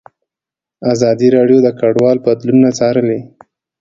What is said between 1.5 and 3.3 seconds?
د کډوال بدلونونه څارلي.